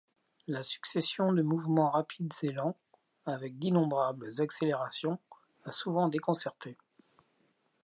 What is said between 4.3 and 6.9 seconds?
accélérations, a souvent déconcerté.